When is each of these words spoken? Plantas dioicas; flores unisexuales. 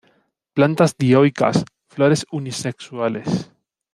Plantas 0.55 0.97
dioicas; 0.97 1.63
flores 1.87 2.25
unisexuales. 2.31 3.51